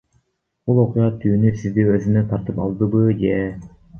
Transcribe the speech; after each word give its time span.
Бул 0.69 0.79
окуя 0.83 1.09
түйүнү 1.25 1.51
сизди 1.59 1.85
өзүнө 1.97 2.25
тартып 2.33 2.65
алдыбы, 2.65 3.05
же? 3.23 3.37